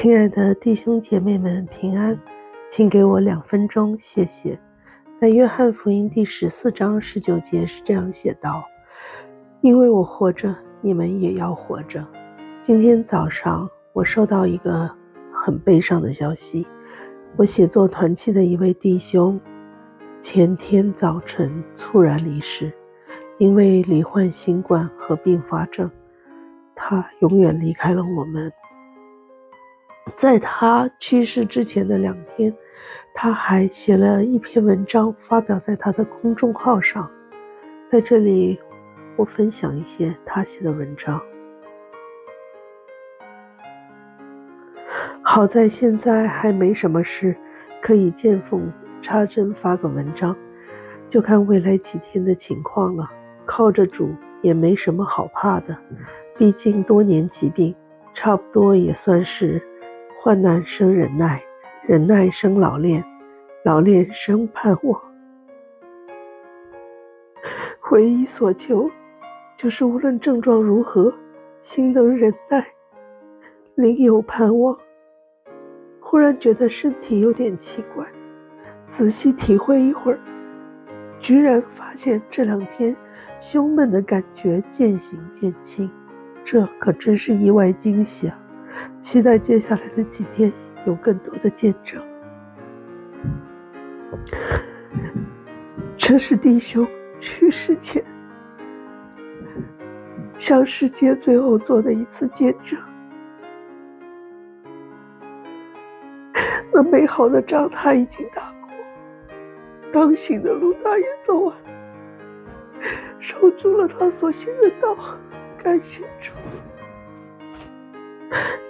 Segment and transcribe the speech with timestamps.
[0.00, 2.16] 亲爱的弟兄姐妹们，平安，
[2.70, 4.56] 请给我两分钟，谢谢。
[5.12, 8.64] 在约翰福音第十四章十九节是这样写道
[9.60, 12.06] ：“因为我活着，你们也要活着。”
[12.62, 14.88] 今天早上我收到一个
[15.32, 16.64] 很悲伤的消息，
[17.36, 19.40] 我写作团契的一位弟兄
[20.20, 22.72] 前天早晨猝然离世，
[23.38, 25.90] 因为罹患新冠和并发症，
[26.76, 28.48] 他永远离开了我们。
[30.16, 32.54] 在他去世之前的两天，
[33.14, 37.08] 他还写了一篇文章，发表在他的公众号上。
[37.86, 38.58] 在这里，
[39.16, 41.20] 我分享一些他写的文章。
[45.22, 47.36] 好在现在还没什么事，
[47.82, 48.72] 可以见缝
[49.02, 50.36] 插针发个文章，
[51.08, 53.10] 就看未来几天的情况了。
[53.44, 55.76] 靠着主也没什么好怕的，
[56.36, 57.74] 毕竟多年疾病，
[58.12, 59.62] 差不多也算是。
[60.28, 61.42] 患难生忍耐，
[61.86, 63.02] 忍耐生老练，
[63.64, 65.00] 老练生盼望。
[67.90, 68.90] 唯一所求，
[69.56, 71.10] 就是无论症状如何，
[71.62, 72.62] 心能忍耐，
[73.74, 74.76] 灵有盼望。
[75.98, 78.04] 忽然觉得身体有点奇怪，
[78.84, 80.20] 仔细体会一会儿，
[81.18, 82.94] 居然发现这两天
[83.40, 85.90] 胸闷的感觉渐行渐轻，
[86.44, 88.38] 这可真是意外惊喜啊！
[89.00, 90.52] 期待接下来的几天
[90.86, 92.02] 有更多的见证。
[95.96, 96.86] 这是弟兄
[97.20, 98.02] 去世前
[100.36, 102.78] 向世界最后做的一次见证。
[106.72, 108.70] 那美好的仗他已经打过，
[109.92, 111.70] 当行的路他也走完了，
[113.18, 114.96] 守住了他所行的道，
[115.62, 116.32] 感谢主。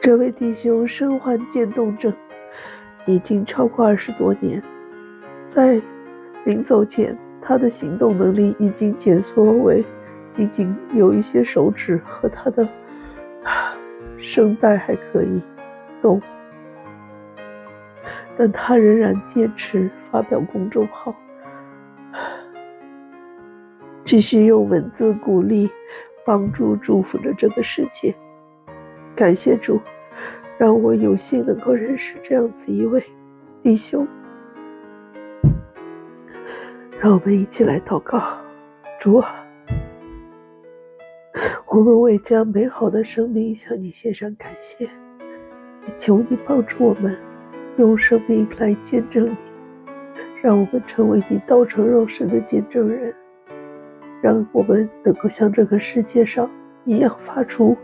[0.08, 2.10] 这位弟兄身患渐冻症，
[3.04, 4.62] 已经超过二十多年。
[5.46, 5.78] 在
[6.46, 9.84] 临走前，他的行动能力已经减缩为
[10.30, 12.66] 仅仅有一些手指和他的
[14.16, 15.42] 声带还可以
[16.00, 16.18] 动，
[18.34, 21.14] 但他仍然坚持发表公众号，
[24.04, 25.68] 继续用文字鼓励、
[26.24, 28.14] 帮助、祝福着这个世界。
[29.14, 29.78] 感谢主，
[30.58, 33.00] 让我有幸能够认识这样子一位
[33.62, 34.06] 弟兄。
[36.98, 38.20] 让我们一起来祷告，
[38.98, 39.46] 主啊，
[41.68, 44.90] 我们为这样美好的生命向你献上感谢，
[45.96, 47.16] 求你帮助我们
[47.76, 49.36] 用生命来见证你，
[50.42, 53.14] 让我们成为你道成肉身的见证人，
[54.20, 56.50] 让我们能够像这个世界上
[56.84, 57.76] 一样发出。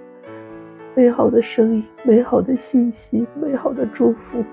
[0.97, 4.45] 美好的声音，美好的信息，美好的祝福，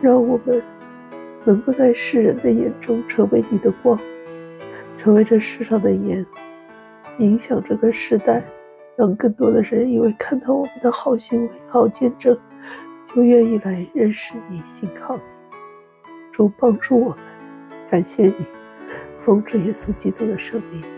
[0.00, 0.62] 让我们
[1.44, 4.00] 能够在世人的眼中成为你的光，
[4.96, 6.24] 成为这世上的盐，
[7.18, 8.42] 影响这个时代，
[8.96, 12.34] 让更多的人因为看到我们的好行为、好见证，
[13.04, 15.22] 就愿意来认识你、信靠你。
[16.32, 17.18] 主帮助我们，
[17.90, 18.46] 感谢你，
[19.20, 20.95] 奉主耶稣基督的圣名。